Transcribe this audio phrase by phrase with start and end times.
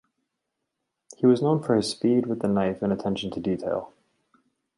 [1.15, 3.93] He was known for his speed with the knife and attention to detail.